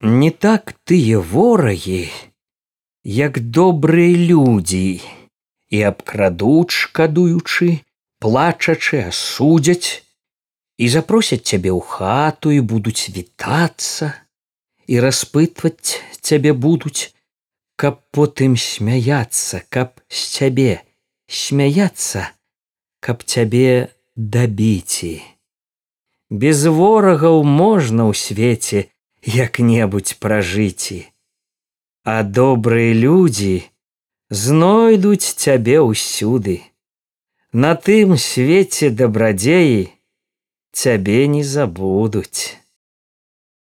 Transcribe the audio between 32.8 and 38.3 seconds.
людзі знойдуць цябе ўсюды. На тым